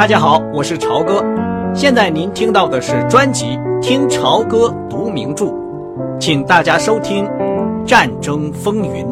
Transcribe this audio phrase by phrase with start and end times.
[0.00, 1.22] 大家好，我是朝哥。
[1.74, 3.44] 现在您听到的是专辑
[3.82, 5.44] 《听朝歌读名著》，
[6.18, 7.22] 请大家收听
[7.86, 9.04] 《战争风云》。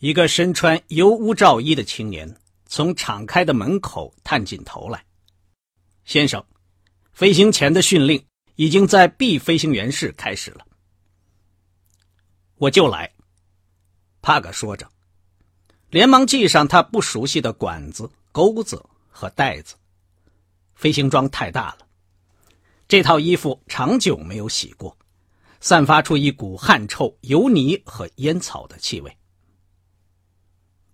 [0.00, 5.02] 一个身穿油污罩衣的青年从敞开的门口探进头来。
[6.04, 6.44] 先生，
[7.14, 8.22] 飞行前的训令
[8.56, 10.60] 已经在 B 飞行员室开始了。
[12.58, 13.10] 我就来。
[14.20, 14.86] 帕格说着。
[15.90, 19.74] 连忙系上他不熟悉的管子、钩子和带子。
[20.74, 21.78] 飞行装太大了，
[22.86, 24.96] 这套衣服长久没有洗过，
[25.60, 29.18] 散发出一股汗臭、油泥和烟草的气味。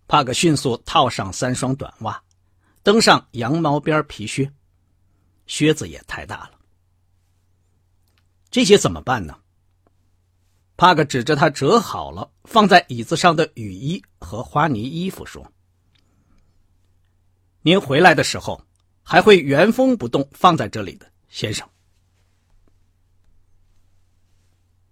[0.07, 2.23] 帕克迅速套上三双短袜，
[2.83, 4.51] 登上羊毛边皮靴，
[5.47, 6.53] 靴子也太大了。
[8.51, 9.39] 这些怎么办呢？
[10.77, 15.52] 帕克指着他折好了放在椅子上的雨衣和花呢衣服说
[17.62, 18.61] ：“您回来的时候
[19.03, 21.69] 还会原封不动放在这里的，先生。”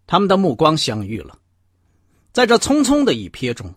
[0.07, 1.39] 他们的目光相遇了，
[2.33, 3.75] 在这匆匆的一瞥中，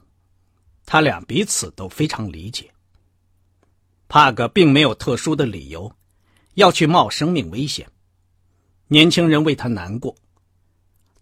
[0.85, 2.71] 他俩彼此都非常理解。
[4.07, 5.91] 帕克并没有特殊的理由
[6.53, 7.89] 要去冒生命危险，
[8.87, 10.15] 年轻人为他难过。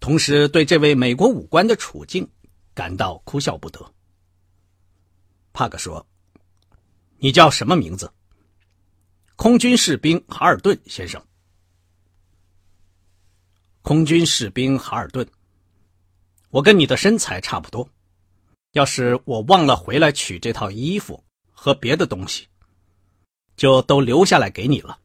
[0.04, 2.30] 同时，对这位美国武官的处境
[2.73, 3.94] 感到哭笑不得。
[5.54, 6.06] 帕克说
[7.20, 8.12] ：“你叫什么名字
[9.38, 11.26] ？”“空军士兵哈尔顿先生。
[13.81, 15.26] ”“空军士兵哈尔顿，
[16.50, 17.90] 我跟你的身材差不多。
[18.74, 22.46] 要是我忘了回来取这套衣服和别的东西，
[23.56, 25.00] 就都留下来给你了。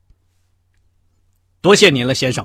[1.61, 2.45] 多谢您了，先生。”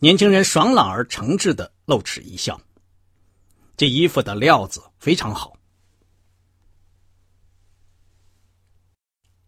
[0.00, 2.60] 年轻人爽朗而诚挚的露齿一笑。
[3.76, 5.56] 这衣服的料子非常好。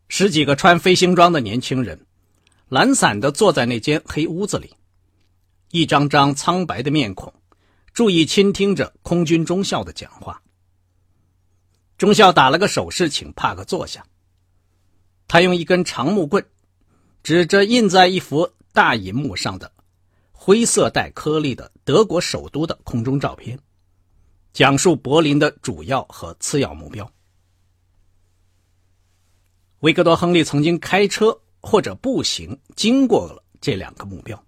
[0.08, 2.04] 十几个穿飞行装的年轻人，
[2.68, 4.74] 懒散的坐在那间黑屋子里，
[5.70, 7.32] 一张张苍白的面孔，
[7.92, 10.42] 注意倾听着空军中校的讲话。
[11.96, 14.04] 中校打了个手势，请帕克坐下。
[15.28, 16.44] 他用一根长木棍，
[17.22, 19.72] 指着印在一幅大银幕上的。
[20.42, 23.60] 灰色带颗粒的德国首都的空中照片，
[24.54, 27.12] 讲述柏林的主要和次要目标。
[29.80, 34.42] 维克多·亨利曾经开车或者步行经过了这两个目标，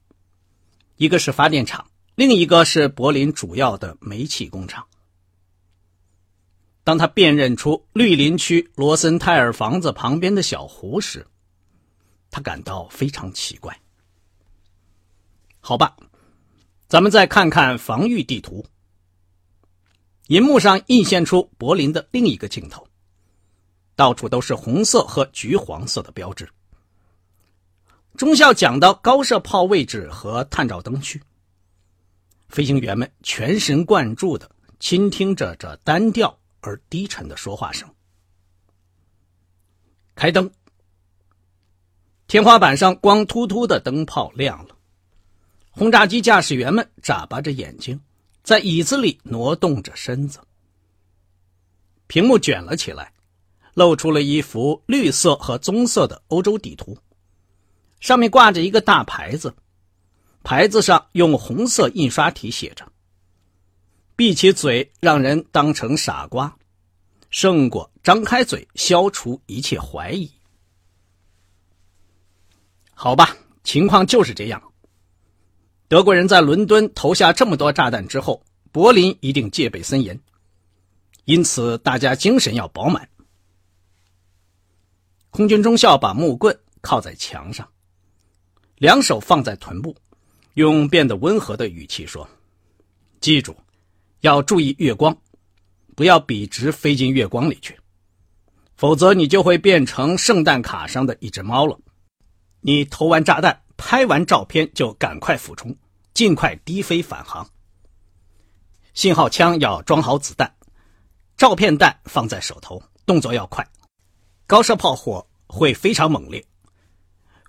[0.96, 4.86] 一个是发电厂，另一个是柏林主要的煤气工厂。
[6.84, 11.26] 当他辨认出绿林区罗森泰尔房子旁边的小湖时，
[12.30, 13.78] 他感到非常奇怪。
[15.64, 15.96] 好吧，
[16.88, 18.66] 咱们再看看防御地图。
[20.26, 22.84] 银幕上映现出柏林的另一个镜头，
[23.94, 26.50] 到处都是红色和橘黄色的标志。
[28.16, 31.22] 中校讲到高射炮位置和探照灯区，
[32.48, 34.50] 飞行员们全神贯注的
[34.80, 37.88] 倾听着这单调而低沉的说话声。
[40.16, 40.50] 开灯，
[42.26, 44.76] 天花板上光秃秃的灯泡亮了。
[45.74, 47.98] 轰炸机驾驶员们眨巴着眼睛，
[48.42, 50.38] 在椅子里挪动着身子。
[52.06, 53.10] 屏幕卷了起来，
[53.72, 56.98] 露出了一幅绿色和棕色的欧洲地图，
[58.00, 59.54] 上面挂着一个大牌子，
[60.42, 62.86] 牌子上用红色印刷体写着
[64.14, 66.54] ：“闭起嘴，让人当成傻瓜，
[67.30, 70.30] 胜过张开嘴，消除一切怀疑。”
[72.92, 73.34] 好吧，
[73.64, 74.62] 情况就是这样。
[75.92, 80.18] 德国人在伦敦投下这么多炸弹之后，柏林一定戒备森严，
[81.26, 83.06] 因此大家精神要饱满。
[85.28, 87.68] 空军中校把木棍靠在墙上，
[88.76, 89.94] 两手放在臀部，
[90.54, 92.26] 用变得温和的语气说
[93.20, 93.54] ：“记住，
[94.22, 95.14] 要注意月光，
[95.94, 97.78] 不要笔直飞进月光里去，
[98.76, 101.78] 否则你就会变成圣诞卡上的一只猫了。
[102.62, 105.76] 你投完炸弹。”拍完照片就赶快俯冲，
[106.14, 107.48] 尽快低飞返航。
[108.94, 110.54] 信号枪要装好子弹，
[111.36, 113.66] 照片弹放在手头，动作要快。
[114.46, 116.44] 高射炮火会非常猛烈。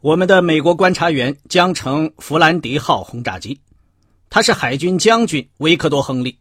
[0.02, 3.62] 我们的美国观察员将乘弗兰迪号轰炸机，
[4.30, 6.40] 他是海军将军维克多·亨利，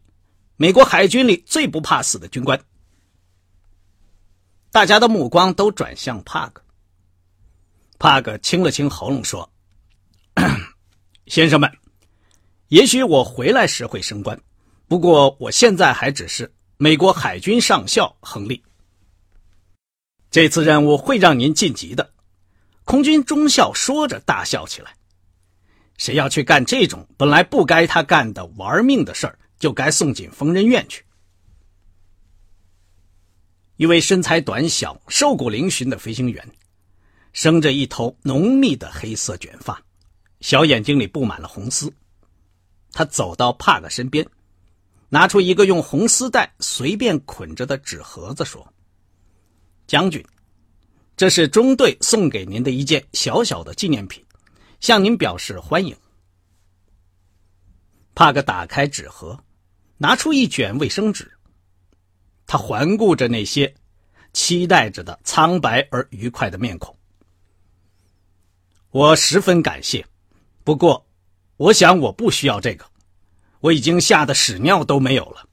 [0.57, 2.61] 美国海军里最不怕死的军官。
[4.71, 6.63] 大家的目光都转向帕克。
[7.99, 9.49] 帕克清了清喉咙说。
[11.27, 11.71] 先生们，
[12.73, 14.41] 也许我回来时会升官，
[14.89, 18.63] 不过我现在还只是美国海军上校亨利。
[20.31, 22.15] 这次任务会让您晋级的。
[22.85, 24.97] 空军中校说着大笑起来。
[25.99, 31.05] 谁要去干这种本来不该他干的玩命的事儿，就该送进疯人院去。
[33.77, 36.43] 一位身材短小、瘦骨嶙峋的飞行员，
[37.35, 39.79] 生着一头浓密的黑色卷发，
[40.41, 41.93] 小眼睛里布满了红丝。
[42.93, 44.27] 他走到帕克身边，
[45.09, 48.71] 拿出一个用红丝带随便捆着的纸盒子，说
[49.89, 50.23] ：“将军，
[51.17, 54.23] 这是中队送给您的一件小小的纪念品，
[54.81, 55.97] 向您表示欢迎。”
[58.15, 59.43] 帕克打开纸盒，
[59.97, 61.33] 拿出一卷卫生纸。
[62.47, 63.75] 他环顾着那些
[64.35, 66.95] 期待着的苍白而愉快的面孔。
[68.91, 70.07] 我十分感谢，
[70.63, 71.07] 不过。
[71.63, 72.85] 我想我不需要这个，
[73.61, 75.49] 我已经吓得屎尿都没有了。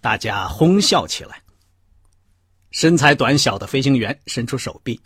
[0.00, 1.42] 大家哄笑起来。
[2.70, 5.00] 身材短小的飞行员伸出手臂：“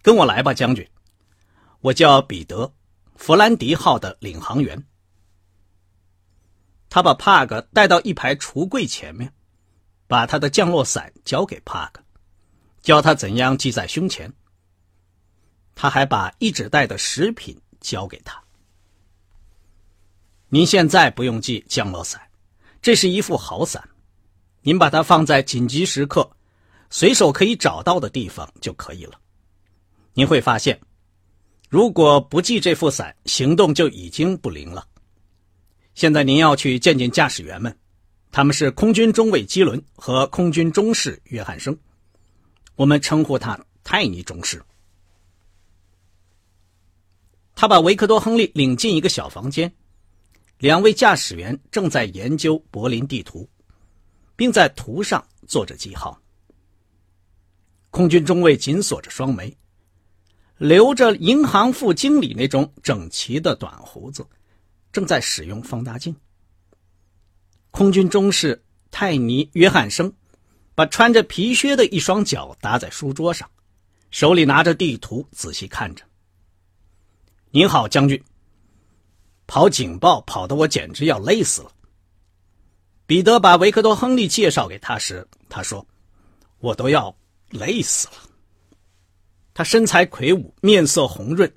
[0.00, 0.88] 跟我来吧，将军。
[1.80, 2.64] 我叫彼得·
[3.16, 4.82] 弗兰迪号的领航员。”
[6.88, 9.30] 他把帕克带到一排橱柜前面，
[10.06, 12.02] 把他的降落伞交给帕克，
[12.80, 14.32] 教他怎样系在胸前。
[15.74, 17.60] 他还把一纸袋的食品。
[17.80, 18.42] 交给他。
[20.48, 22.20] 您现在不用系降落伞，
[22.80, 23.88] 这是一副好伞，
[24.62, 26.30] 您把它放在紧急时刻
[26.88, 29.20] 随手可以找到的地方就可以了。
[30.14, 30.80] 您会发现，
[31.68, 34.86] 如果不系这副伞，行动就已经不灵了。
[35.94, 37.76] 现在您要去见见驾驶员们，
[38.30, 41.76] 他们是空军中尉基伦和空军中士约翰生，
[42.76, 44.62] 我们称呼他泰尼中士。
[47.56, 49.72] 他把维克多·亨利领进一个小房间，
[50.58, 53.48] 两位驾驶员正在研究柏林地图，
[54.36, 56.20] 并在图上做着记号。
[57.88, 59.56] 空军中尉紧锁着双眉，
[60.58, 64.26] 留着银行副经理那种整齐的短胡子，
[64.92, 66.14] 正在使用放大镜。
[67.70, 70.12] 空军中士泰尼·约翰生
[70.74, 73.50] 把穿着皮靴的一双脚搭在书桌上，
[74.10, 76.05] 手里拿着地图仔细看着。
[77.56, 78.22] 您好，将军。
[79.46, 81.72] 跑警报跑得我简直要累死了。
[83.06, 85.86] 彼得把维克多·亨利介绍给他时，他说
[86.60, 87.16] ：“我都要
[87.48, 88.14] 累死了。”
[89.54, 91.50] 他身材魁梧，面色红润，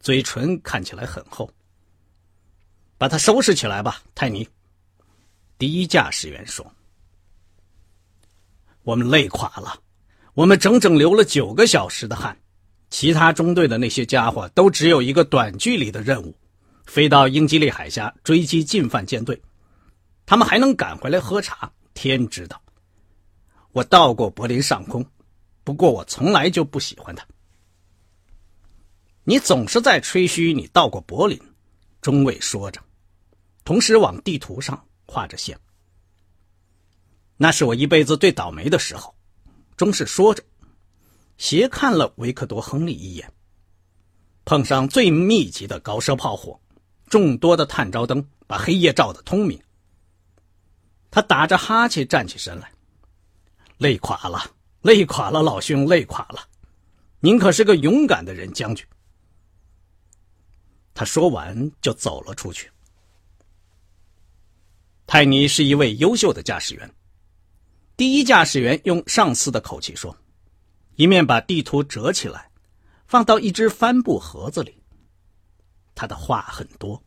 [0.00, 1.50] 嘴唇看起来很厚。
[2.96, 4.48] 把他收拾起来吧，泰尼。
[5.58, 6.64] 第一驾驶员说
[8.84, 9.78] ：“我们累垮了，
[10.32, 12.34] 我们整整流了九个小时的汗。”
[12.92, 16.36] 其他中队的那些家伙都只有一个短距离的任务，
[16.84, 19.40] 飞到英吉利海峡追击进犯舰队。
[20.26, 22.60] 他们还能赶回来喝茶，天知道。
[23.72, 25.04] 我到过柏林上空，
[25.64, 27.26] 不过我从来就不喜欢它。
[29.24, 31.40] 你总是在吹嘘你到过柏林，
[32.02, 32.78] 中尉说着，
[33.64, 35.58] 同时往地图上画着线。
[37.38, 39.14] 那是我一辈子最倒霉的时候，
[39.78, 40.44] 中士说着。
[41.42, 43.28] 斜看了维克多·亨利一眼，
[44.44, 46.60] 碰上最密集的高射炮火，
[47.08, 49.60] 众多的探照灯把黑夜照得通明。
[51.10, 52.70] 他打着哈欠站起身来，
[53.78, 54.52] 累垮了，
[54.82, 56.46] 累垮了，老兄，累垮了。
[57.18, 58.86] 您可是个勇敢的人，将军。
[60.94, 62.70] 他说完就走了出去。
[65.08, 66.88] 泰尼是一位优秀的驾驶员。
[67.96, 70.16] 第一驾驶员用上司的口气说。
[70.96, 72.50] 一面把地图折起来，
[73.06, 74.76] 放到一只帆布盒子里。
[75.94, 77.02] 他的话很多。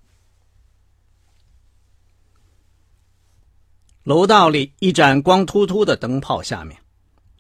[4.04, 6.80] 楼道里一盏光秃秃的灯泡下面，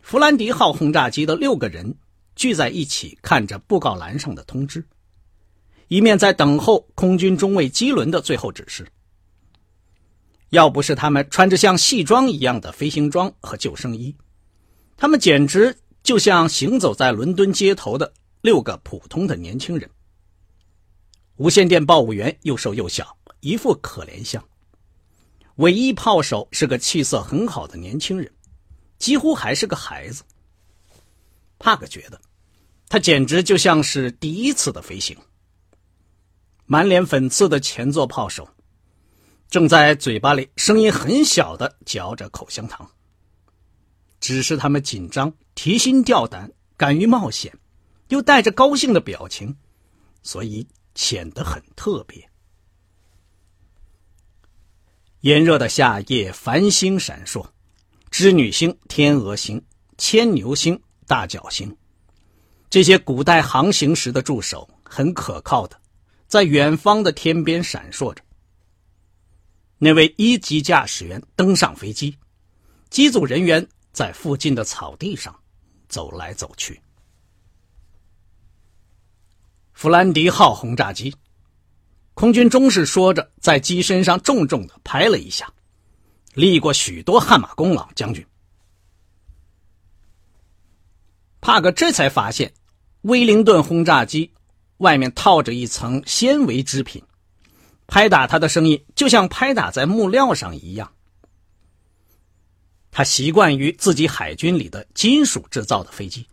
[0.02, 1.96] 弗兰迪号轰炸机的六个人
[2.36, 4.84] 聚在一起，看着布告栏上的通知，
[5.88, 8.88] 一面在等候空军中尉基伦的最后指示。
[10.50, 14.16] 要不是他们穿着像戏装一样的飞行装和救生衣，
[14.98, 15.78] 他们简直……
[16.06, 19.90] 就像行走在伦敦街头的六个普通的年轻人。
[21.38, 24.42] 无线电报务员又瘦又小，一副可怜相。
[25.56, 28.32] 唯一炮手是个气色很好的年轻人，
[29.00, 30.22] 几乎还是个孩子。
[31.58, 32.22] 帕克觉得，
[32.88, 35.18] 他简直就像是第一次的飞行。
[36.68, 38.48] 满脸粉刺的前座炮手，
[39.50, 42.88] 正在嘴巴里声音很小的嚼着口香糖。
[44.26, 45.32] 只是他们紧张。
[45.54, 47.56] 提心吊胆，敢于冒险，
[48.08, 49.56] 又带着高兴的表情，
[50.24, 52.28] 所以显得很特别。
[55.20, 57.46] 炎热的夏夜，繁星闪烁，
[58.10, 59.64] 织女星、天鹅星
[59.96, 61.78] 牵牛星、大角星，
[62.68, 65.80] 这些古代航行时的助手很可靠的，
[66.28, 68.24] 在远方的天边闪烁着。
[69.78, 72.18] 那位一级驾驶员登上飞机，
[72.90, 75.34] 机组人员在附近的草地上
[75.88, 76.82] 走来走去。
[79.74, 81.16] 弗兰迪号轰炸机，
[82.14, 85.50] 空军中士说着，在机身上重重的拍了一下，
[86.34, 88.26] 立过许多汗马功劳，将军。
[91.40, 92.54] 帕克这才发现，
[93.04, 94.30] 威灵顿轰炸机
[94.78, 97.02] 外面套着一层纤维制品。
[97.88, 100.92] 拍打它的声音就像拍打在木料上一样。
[102.98, 106.26] 他习惯于自己海军里的金属制造的飞机，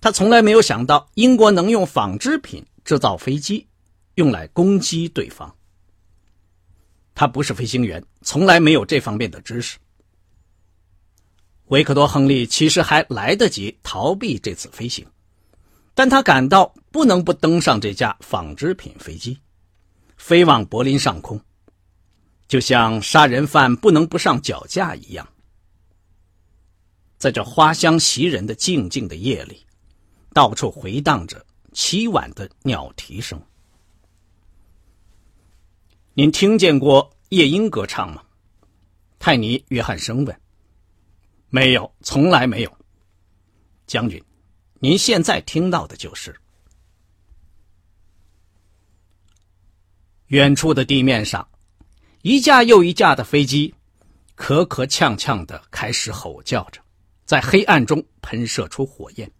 [0.00, 3.68] 他从来没有想到英国能用纺织品制造飞机，
[4.16, 5.54] 用来攻击对方。
[7.14, 9.78] 他不是飞行员，从来没有这方面的知识。
[11.66, 15.06] 维克多·亨利其实还来得及逃避这次飞行，
[15.94, 19.38] 但他感到不能不登上这架纺织品飞机。
[20.16, 21.40] 飞往柏林上空，
[22.48, 25.24] 就像杀人犯不能不上脚架一样。
[27.24, 29.64] 在这花香袭人的静静的夜里，
[30.34, 33.42] 到处回荡着凄婉的鸟啼声。
[36.12, 38.22] 您听见过夜莺歌唱吗？
[39.18, 40.40] 泰尼·约翰生问。
[41.48, 42.78] 没有，从来没有。
[43.86, 44.22] 将军，
[44.80, 46.38] 您现在听到的就是。
[50.26, 51.48] 远处的地面上，
[52.20, 53.74] 一架又一架的飞机，
[54.36, 56.83] 咳咳呛呛的开始吼叫着，
[57.24, 59.30] 在黑暗中喷射出火焰。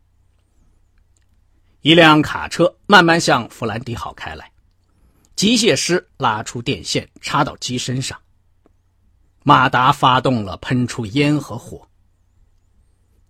[1.81, 4.50] 一辆卡车慢慢向弗兰迪号开来，
[5.37, 8.21] 机械师拉出电线插到机身上，
[9.43, 11.88] 马达发动了，喷出烟和火。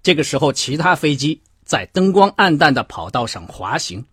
[0.02, 4.06] 这个时候，其他飞机在灯光暗淡的跑道上滑行，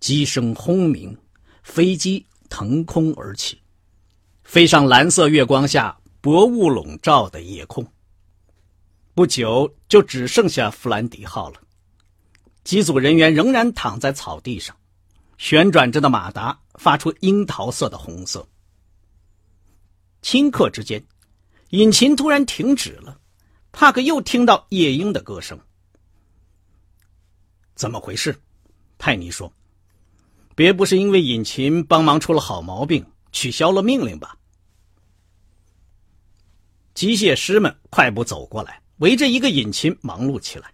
[0.00, 1.18] 机声轰鸣。
[1.62, 3.62] 飞机腾空而起，
[4.42, 7.93] 飞上蓝色月光下薄雾笼罩的夜空。
[9.14, 11.60] 不久，就只剩下弗兰迪号了。
[12.64, 14.76] 机组人员仍然躺在草地上，
[15.38, 18.48] 旋转着的马达发出樱桃色的红色。
[20.20, 21.04] 顷刻之间，
[21.70, 23.20] 引擎突然停止了。
[23.70, 25.58] 帕克又听到夜莺的歌声。
[27.76, 28.40] 怎么回事？
[28.98, 29.52] 泰尼说。
[30.56, 34.38] 别不是因为引擎帮忙出了好毛病，取消了命令吧？
[36.94, 40.72] 机械师们快步走过来，围着一个引擎忙碌起来。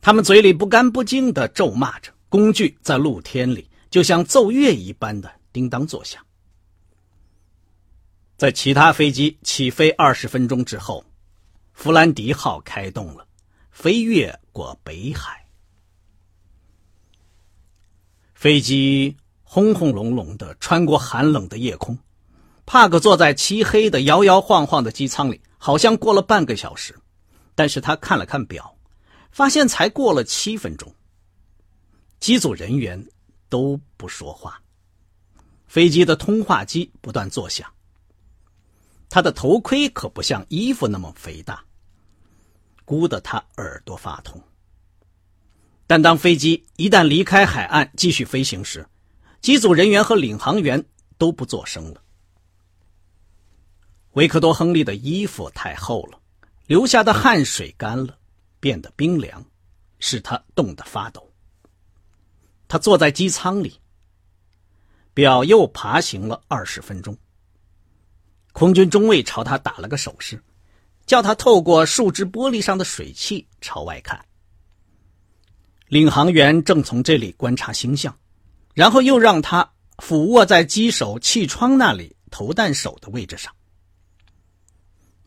[0.00, 6.24] 他们嘴里不干不净的咒骂着，工具在露天里就像奏乐一般的叮当作响。
[8.36, 11.04] 在其他飞机起飞二十分钟之后，
[11.74, 13.26] 弗兰迪号开动了，
[13.70, 15.46] 飞越过北海。
[18.34, 21.98] 飞机轰轰隆隆的穿过寒冷的夜空，
[22.64, 26.98] 帕克坐在漆黑的、摇摇晃晃的机舱里，好像过了半个小时。
[27.54, 28.76] 但是他看了看表，
[29.30, 30.94] 发现才过了七分钟。
[32.18, 33.02] 机组人员
[33.48, 34.60] 都不说话，
[35.66, 37.70] 飞机的通话机不断作响。
[39.08, 41.64] 他的头盔可不像衣服那么肥大，
[42.84, 44.40] 箍得他耳朵发痛。
[45.86, 48.86] 但当飞机一旦离开海岸继续飞行时，
[49.40, 50.84] 机组人员和领航员
[51.18, 52.00] 都不作声了。
[54.12, 56.19] 维克多·亨利的衣服太厚了，
[56.70, 58.16] 流下的汗水干了，
[58.60, 59.44] 变得冰凉，
[59.98, 61.28] 使他冻得发抖。
[62.68, 63.80] 他坐在机舱里，
[65.12, 67.18] 表又爬行了二十分钟。
[68.52, 70.40] 空军中尉朝他打了个手势，
[71.06, 74.24] 叫他透过树枝玻璃上的水汽朝外看。
[75.88, 78.16] 领航员正从这里观察星象，
[78.74, 83.52] 然后又让他俯卧在机首气窗那里投弹手的位置上。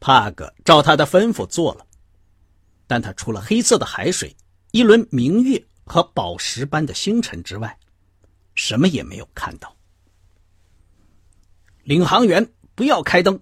[0.06, 1.88] 帕格照他的吩咐做了，
[2.88, 4.36] 但他除了黑色的海水、
[4.72, 7.80] 一轮明月和宝石般的星辰之外，
[8.54, 9.74] 什么也没有看到。
[11.86, 12.46] 领航员，
[12.76, 13.40] 不要开灯！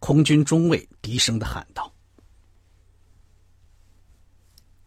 [0.00, 1.94] 空军中尉低声的喊道。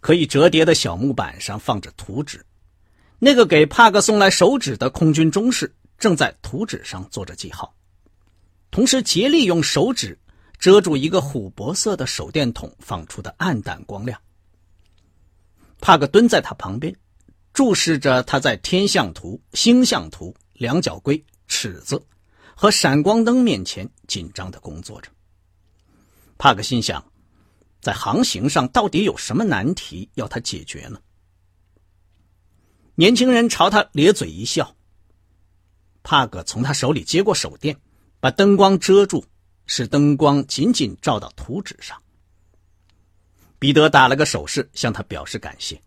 [0.02, 2.46] 可以折叠的小木板上放着图纸，
[3.18, 7.74] 那个给帕克送来手纸的空军中士正在图纸上做着记号，
[8.72, 10.20] 同时竭力用手指
[10.60, 14.20] 遮住一个琥珀色的手电筒放出的暗淡光亮。
[15.80, 16.96] 帕克蹲在他旁边，
[17.54, 22.06] 注视着他在天象图、星象图、量角龟、尺子
[22.56, 25.10] 和闪光灯面前紧张的工作着。
[26.38, 27.04] 帕克心想。
[27.82, 31.00] 在航行上到底有什么难题要他解决呢？
[32.96, 34.76] 年轻人朝他咧嘴一笑。
[36.02, 37.78] 帕格从他手里接过手电，
[38.20, 39.24] 把灯光遮住，
[39.68, 42.02] 使灯光紧紧照到图纸上。
[43.58, 45.82] 彼得打了个手势，向他表示感谢。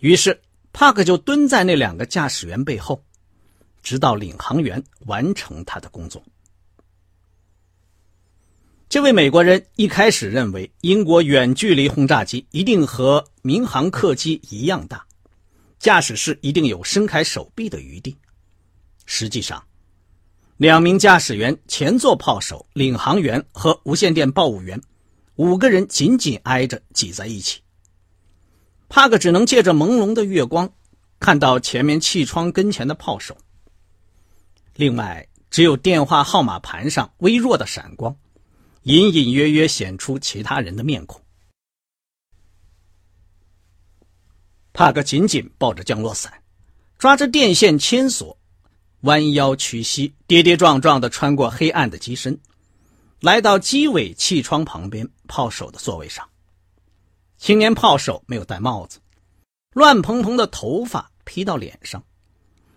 [0.00, 0.40] 于是
[0.72, 3.04] 帕克就蹲在那两个驾驶员背后，
[3.82, 6.22] 直到领航员完成他的工作。
[8.88, 15.04] 这位美国人一开始认为英国远距离轰炸机一定和民航客机一样大，
[15.78, 18.16] 驾驶室一定有伸开手臂的余地。
[19.04, 19.64] 实际上，
[20.56, 24.80] 两名驾驶员、前座炮手、领航员和无线电报务员。
[25.36, 27.60] 五个人紧紧挨着挤在一起，
[28.88, 30.72] 帕克只能借着朦胧的月光
[31.18, 33.36] 看到前面气窗跟前的炮手。
[34.76, 38.16] 另外，只有电话号码盘上微弱的闪光，
[38.84, 41.20] 隐隐约约显出其他人的面孔。
[44.72, 46.42] 帕克紧紧抱着降落伞，
[46.96, 48.38] 抓着电线牵索，
[49.04, 52.38] 弯腰屈膝，跌跌撞撞地穿过黑暗的机身。
[53.20, 56.28] 来到机尾气窗旁边炮手的座位上，
[57.36, 58.98] 青年炮手没有戴帽子，
[59.72, 62.02] 乱蓬蓬的头发披到脸上，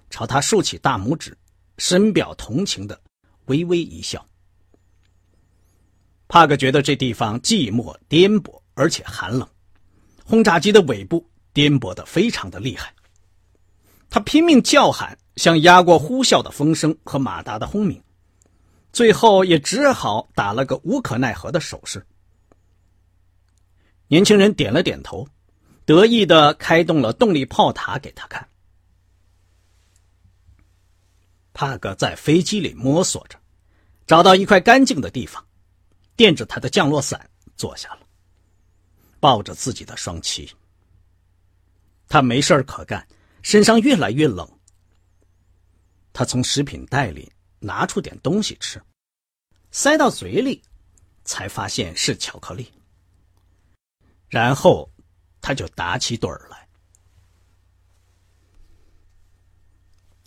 [0.10, 1.38] 朝他竖起大拇指，
[1.78, 3.02] 深表同情的
[3.46, 4.26] 微微一笑。
[6.28, 9.48] 帕克觉得这地方寂寞、颠簸，而且寒冷，
[10.26, 12.94] 轰炸机的尾部颠簸的非常的厉害。
[14.10, 18.04] 他拼命叫喊，像压过呼啸的风声和马达的轰鸣。
[18.92, 22.06] 最后也只好打了个无可奈何的手势。
[24.08, 25.28] 年轻人点了点头，
[25.86, 28.48] 得意的开动了动力炮塔给他看。
[31.54, 33.38] 帕格在飞机里摸索着，
[34.08, 35.46] 找到一块干净的地方，
[36.16, 38.00] 垫着他的降落伞坐下了，
[39.20, 40.50] 抱着自己的双膝。
[42.08, 43.06] 他没事可干，
[43.42, 44.50] 身上越来越冷。
[46.18, 48.82] 他从食品袋里拿出点东西吃。
[49.70, 50.64] 塞到嘴里，
[51.24, 52.74] 才发现是巧克力。
[54.28, 54.92] 然后，
[55.42, 56.68] 他就打起盹儿来。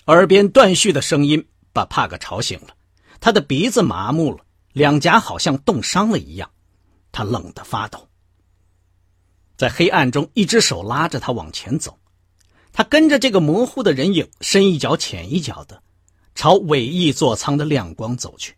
[0.06, 2.76] 耳边断续的声音把帕克吵醒了，
[3.18, 6.48] 他的鼻子麻木了，两颊好像冻伤了一样，
[7.10, 8.08] 他冷得发抖。
[9.56, 11.98] 在黑暗中，一只手拉着他往前走，
[12.72, 15.82] 他跟着这个模糊的人影，深一脚浅一脚的，
[16.34, 18.54] 朝尾翼座舱的亮光走去。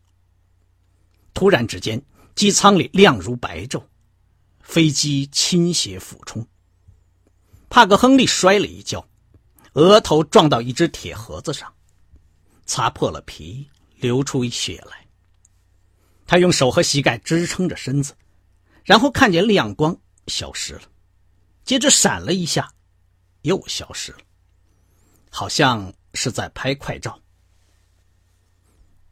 [1.35, 2.01] 突然之间，
[2.35, 3.83] 机舱里亮如白昼，
[4.61, 6.46] 飞机倾斜俯冲。
[7.70, 9.09] 帕克·亨利摔了一跤，
[9.72, 11.72] 额头撞到一只铁盒子上，
[12.66, 15.07] 擦破了皮，流出血来。
[16.27, 18.14] 他用手和膝盖支撑着身子，
[18.85, 19.96] 然后看见亮光
[20.27, 20.83] 消失了，
[21.64, 22.72] 接着闪了一下，
[23.42, 24.18] 又消失了，
[25.31, 27.20] 好像是在拍快照。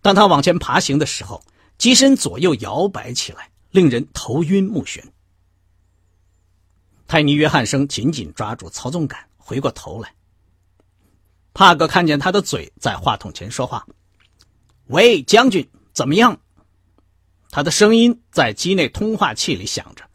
[0.02, 1.44] 当他往前爬行的时候，
[1.76, 5.02] 机身左右摇摆起来，令人头晕目眩。
[7.06, 10.14] 泰尼·约翰生紧紧抓住操纵杆，回过头来。
[11.52, 13.86] 帕克看见他的嘴在话筒前说话
[14.86, 16.40] ：“喂，将军，怎么样？”
[17.50, 20.08] 他的声音在机内通话器里响着：“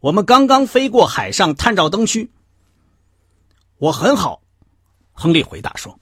[0.00, 2.30] 我们刚刚飞过海上探照灯区。
[3.78, 4.42] ”“我很好。”
[5.12, 5.98] 亨利回答说。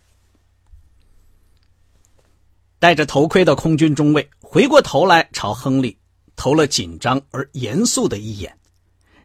[2.79, 4.29] 戴着头盔的空军中尉。
[4.41, 5.99] 回过头来，朝亨利
[6.37, 8.57] 投了紧张而严肃的一眼，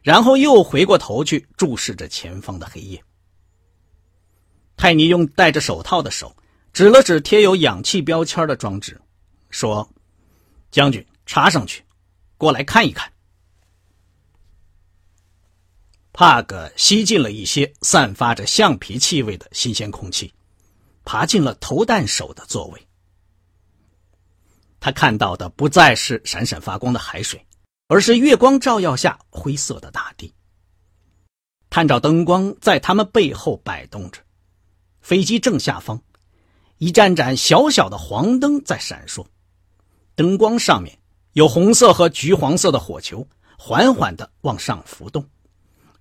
[0.02, 3.02] 然后又回过头去注视着前方的黑夜。
[4.76, 6.34] 泰尼用戴着手套的手
[6.72, 9.00] 指了指贴有氧气标签的装置，
[9.50, 9.88] 说
[10.72, 11.84] ：“将军，插上去，
[12.36, 13.11] 过来看一看。”
[16.12, 20.32] 帕格吸进了一些散发着橡皮气味的新鲜空气，
[21.04, 22.86] 爬进了投弹手的座位。
[24.78, 27.46] 他看到的不再是闪闪发光的海水，
[27.86, 30.34] 而是月光照耀下灰色的大地。
[31.70, 34.20] 探照灯光在他们背后摆动着，
[35.00, 36.02] 飞机正下方，
[36.76, 39.24] 一盏盏小小的黄灯在闪烁，
[40.14, 40.98] 灯光上面
[41.32, 45.26] 有红色和橘黄色的火球缓缓的往上浮动，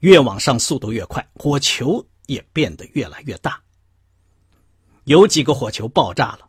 [0.02, 3.60] 越往上速度越快，火球也变得越来越大。
[5.06, 6.48] 有几个火球爆炸了，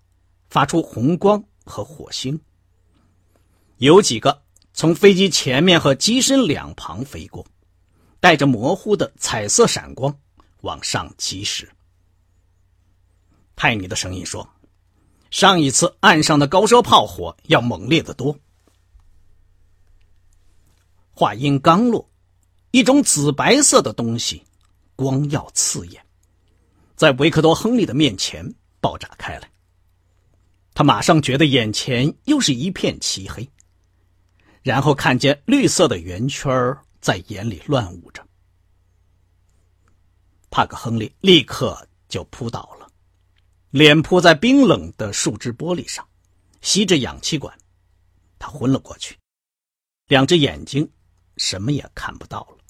[0.50, 1.42] 发出红光。
[1.64, 2.40] 和火星，
[3.76, 4.42] 有几个
[4.74, 7.46] 从飞机前面和机身两旁飞过，
[8.18, 10.18] 带着模糊的彩色闪光
[10.62, 11.70] 往上疾驶。
[13.54, 14.50] 泰尼的声音说
[15.30, 18.36] ：“上一次岸上的高射炮火要猛烈得多。”
[21.14, 22.10] 话音刚落，
[22.72, 24.42] 一种紫白色的东西，
[24.96, 26.04] 光耀刺眼，
[26.96, 29.50] 在维克多·亨利的面前爆炸开来。
[30.72, 33.46] 他马上觉得眼前又是一片漆黑，
[34.62, 38.26] 然后看见绿色的圆圈在眼里乱舞着。
[40.50, 42.88] 帕克·亨利立刻就扑倒了，
[43.68, 46.08] 脸扑在冰冷的树枝玻璃上，
[46.62, 47.54] 吸着氧气管，
[48.38, 49.18] 他昏了过去，
[50.06, 50.90] 两只眼睛。
[51.38, 52.61] 什么也看不到了。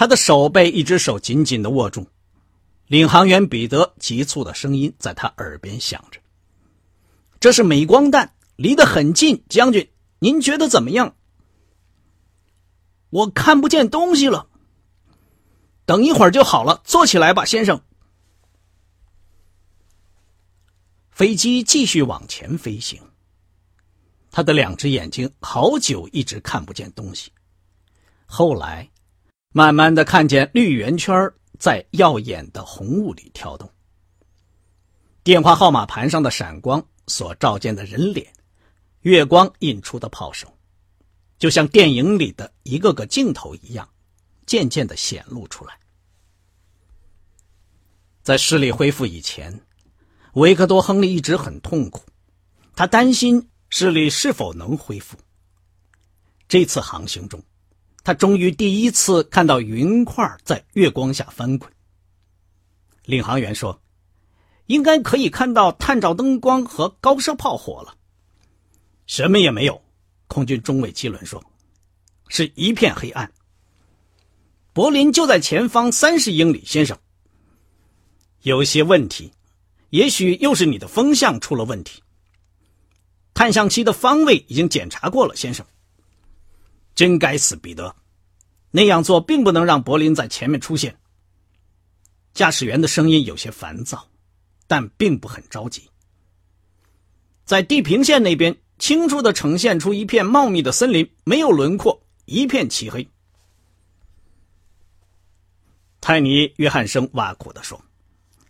[0.00, 2.06] 他的手被一只手紧紧的握住，
[2.86, 6.18] 领航员彼得急促的声音在他耳边响着
[7.38, 11.14] ：“这是镁光弹，离得很近，将军，您觉得怎么样？”
[13.10, 14.48] 我看不见东西了。
[15.84, 17.82] 等一会儿就好了，坐起来吧，先生。
[21.10, 22.98] 飞机继续往前飞行。
[24.30, 27.30] 他的两只眼睛好久一直看不见东西，
[28.24, 28.90] 后来，
[29.52, 33.68] 慢慢的看见绿圆圈在耀眼的红雾里跳动。
[35.24, 38.32] 电话号码盘上的闪光所照见的人脸，
[39.00, 40.48] 月光映出的炮声，
[41.38, 43.88] 就像电影里的一个个镜头一样，
[44.46, 45.78] 渐渐的显露出来。
[48.22, 49.60] 在视力恢复以前，
[50.34, 52.02] 维克多·亨利一直很痛苦，
[52.76, 53.48] 他担心。
[53.72, 55.16] 视力是否能恢复？
[56.48, 57.40] 这次航行中，
[58.02, 61.70] 他终于第一次看到云块在月光下翻滚。
[63.04, 63.80] 领航员说
[64.66, 67.96] ：“应该可以看到探照灯光和高射炮火了。”
[69.06, 69.82] 什么也没有，
[70.28, 71.42] 空军中尉基伦说
[72.28, 73.32] ：“是一片黑暗。”
[74.72, 76.96] 柏林就在前方三十英里，先生。
[78.42, 79.32] 有些问题，
[79.90, 82.00] 也许又是你的风向出了问题。
[83.34, 85.66] 探向器的方位已经检查过了，先生。
[86.94, 87.94] 真该死，彼得，
[88.70, 90.98] 那样做并不能让柏林在前面出现。
[92.32, 94.08] 驾驶员的声音有些烦躁，
[94.66, 95.88] 但并不很着急。
[97.44, 103.08] 在地平线那边，清楚的呈现出一片茂密的森林，没有轮廓，一片漆黑。
[106.00, 107.82] 泰尼·约翰生挖苦的说：“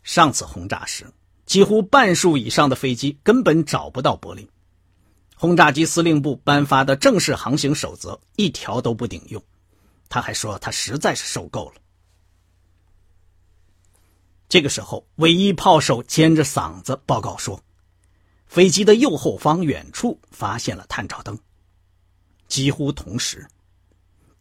[0.04, 1.04] 上次轰炸时，
[1.46, 4.46] 几乎半数以上的飞机根本找不到柏林。”
[5.40, 9.42] 轰炸机司令部颁发的正式航行守则一条都不顶用，
[10.10, 11.76] 他还说他实在是受够了。
[14.50, 17.64] 这个时候，唯一炮手尖着嗓子报告说
[18.48, 21.38] ：“飞机的右后方远处发现了探照灯。”
[22.46, 23.48] 几乎同时，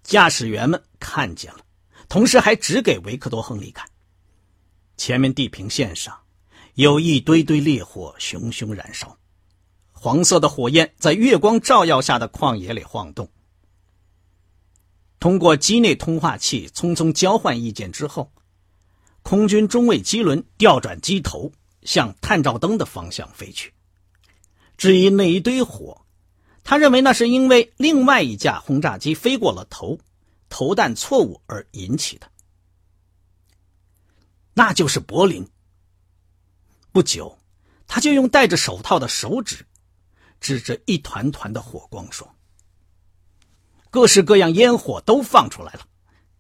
[0.04, 1.60] 驾驶员们看见了，
[2.10, 3.90] 同时还指给维克多·亨利看：
[4.98, 6.20] 前面地平线上
[6.74, 9.18] 有一堆堆烈火熊熊燃烧。
[10.02, 13.30] 黄色的火焰在月光照耀下的旷野里晃动。
[15.20, 18.32] 通过机内通话器匆匆交换意见之后，
[19.24, 23.74] 空军中尉基伦调转机头向探照灯的方向飞去。
[24.78, 26.06] 至于那一堆火，
[26.64, 30.00] 他认为那是因为另外一架轰炸机飞过了头，
[30.48, 32.32] 投弹错误而引起的。
[34.54, 35.46] 那就是柏林。
[36.94, 37.38] 不久，
[37.86, 39.66] 他就用戴着手套的手指。
[40.40, 42.36] 指着一团团的火光说
[43.92, 45.82] ：“各式各样烟火都放出来了，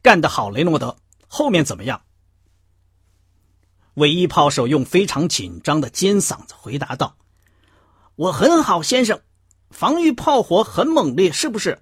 [0.01, 0.97] 干得好，雷诺德！
[1.27, 2.01] 后面怎么样？”
[3.95, 7.17] 唯一炮手用非常紧张的尖嗓子回答道
[8.15, 9.21] ：“我很好，先生，
[9.69, 11.81] 防御炮火很猛烈，是不是？”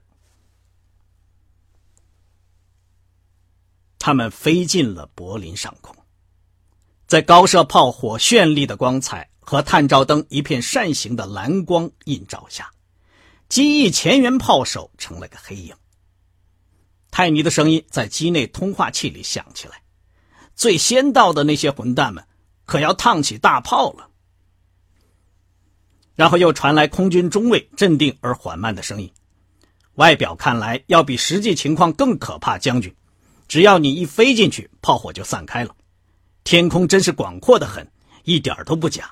[4.00, 5.96] 他们飞进了柏林上空，
[7.06, 9.30] 在高射炮火绚丽的光彩。
[9.50, 12.70] 和探照灯一片扇形的蓝光映照下，
[13.48, 15.74] 机翼前缘炮手成了个黑影。
[17.12, 19.82] 泰尼的声音在机内通话器里响起来
[20.54, 22.28] ：“最先到的那些混蛋们，
[22.66, 24.10] 可要烫起大炮了。”
[26.14, 29.10] 然后又传来空军中尉镇定而缓慢的声音
[29.96, 32.94] ：“外表看来要比实际情况更可怕，将军。
[33.48, 35.74] 只要你一飞进去，炮火就散开了。
[36.44, 37.90] 天空真是广阔的很，
[38.26, 39.10] 一点都不假。”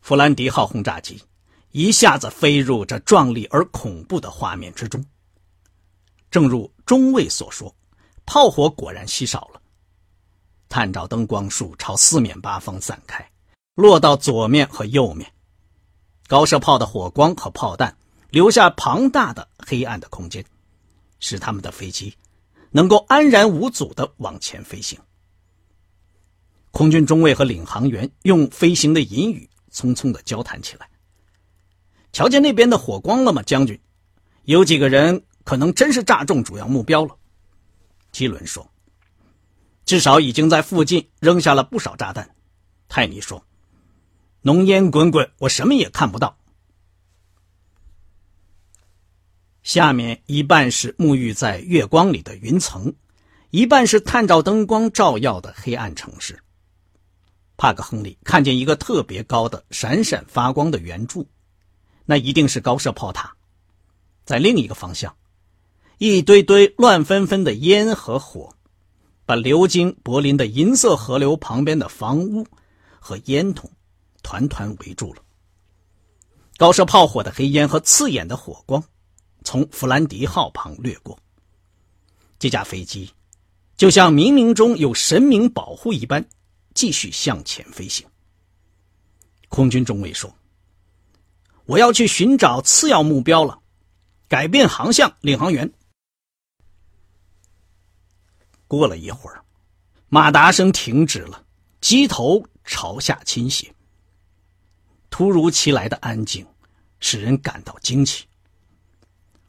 [0.00, 1.22] 弗兰迪号轰炸机
[1.72, 5.04] 一下子飞入这壮丽而恐怖的画面之中。
[6.30, 7.74] 正如中尉所说，
[8.24, 9.60] 炮火果然稀少了。
[10.68, 13.28] 探照灯光束朝四面八方散开，
[13.74, 15.32] 落到左面和右面。
[16.28, 17.96] 高射炮的火光和炮弹
[18.30, 20.44] 留下庞大的黑暗的空间，
[21.18, 22.14] 使他们的飞机
[22.70, 24.96] 能够安然无阻地往前飞行。
[26.70, 29.49] 空军中尉和领航员用飞行的隐语。
[29.72, 30.88] 匆匆的交谈起来。
[32.12, 33.80] 瞧见那边的火光了吗，将军？
[34.44, 37.16] 有几个人可能真是炸中主要目标了。
[38.10, 38.68] 基伦说
[39.86, 42.34] ：“至少已经在附近扔下了不少炸弹。”
[42.88, 43.46] 泰尼说
[44.42, 46.36] ：“浓烟滚滚，我什么也看不到。”
[49.62, 52.92] 下面一半是沐浴在月光里的云层，
[53.50, 56.42] 一半是探照灯光照耀的黑暗城市。
[57.60, 61.28] 帕克·亨利看见一个特别高的、闪闪发光的圆柱，
[62.06, 63.36] 那一定是高射炮塔。
[64.24, 65.14] 在另一个方向，
[65.98, 68.54] 一堆堆乱纷纷的烟和火，
[69.26, 72.46] 把流经柏林的银色河流旁边的房屋
[72.98, 73.64] 和烟囱
[74.22, 75.20] 团团围住了。
[76.56, 78.82] 高射炮火的黑烟和刺眼的火光
[79.44, 81.18] 从弗兰迪号旁掠过。
[82.38, 83.10] 这架飞机
[83.76, 86.26] 就像冥冥中有神明保护一般。
[86.74, 88.06] 继续向前飞行。
[89.48, 90.34] 空军中尉说
[91.66, 93.60] ：“我要去寻找次要目标了，
[94.28, 95.70] 改变航向，领航员。”
[98.68, 99.44] 过了一会儿，
[100.08, 101.44] 马达声停止了，
[101.80, 103.74] 机头朝下倾斜。
[105.10, 106.46] 突如其来的安静
[107.00, 108.26] 使人感到惊奇。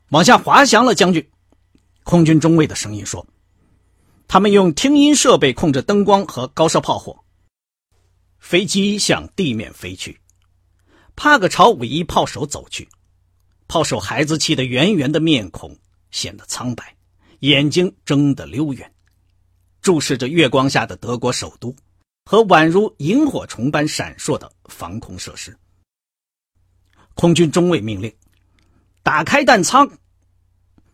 [0.10, 1.30] 往下滑翔了，将军。
[2.04, 3.26] 空军中尉的声音说。
[4.34, 7.22] 他们用听音设备控制灯光和高射炮火。
[8.40, 10.22] 飞机向地面飞去，
[11.18, 12.88] 帕克朝五一炮手走去。
[13.68, 15.78] 炮手孩子气的圆圆的面孔
[16.12, 16.96] 显得苍白，
[17.40, 18.90] 眼睛睁得溜圆，
[19.82, 21.76] 注视着月光下的德国首都
[22.24, 25.54] 和宛如萤火虫般闪烁的防空设施。
[27.16, 28.10] 空军中尉命令
[29.04, 29.92] ：“打开弹仓。”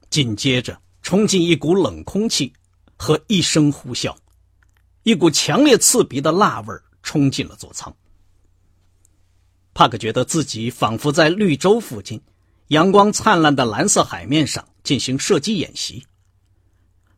[0.09, 2.51] 紧接着冲进一股冷空气。
[2.97, 4.15] 和一声呼啸，
[5.03, 7.95] 一股强烈刺鼻的辣味冲进了座舱。
[9.73, 12.19] 帕克觉得自己仿佛在绿洲附近，
[12.69, 16.05] 阳光灿烂的蓝色海面上进行射击演习。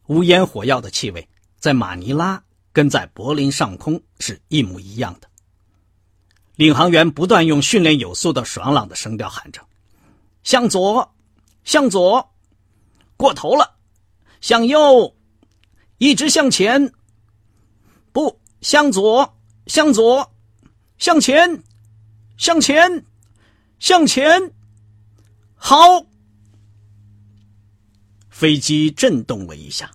[0.08, 5.30] 无烟火药的气味在马尼拉跟在柏林上空是一模一样的。
[6.56, 9.66] 领航员不断用训练有素的爽朗的声调喊着
[10.44, 11.16] ：“向左，
[11.64, 12.34] 向左，
[13.16, 13.78] 过头了，
[14.42, 15.16] 向右。”
[16.00, 16.94] 一直向前，
[18.14, 20.34] 不向左，向左，
[20.98, 21.62] 向前，
[22.38, 23.06] 向前，
[23.80, 24.54] 向前，
[25.56, 26.06] 好。
[28.30, 29.92] 飞机震动了一下，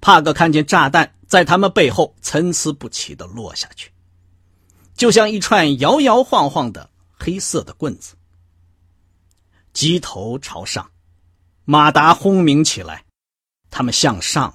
[0.00, 3.90] 帕克看见炸弹在他们背后参差不齐的落下去，
[4.94, 6.88] 就像一串摇摇晃晃的
[7.18, 8.14] 黑色的棍子。
[9.72, 10.88] 机头朝上，
[11.64, 13.04] 马达轰鸣起来，
[13.70, 14.54] 他们向上。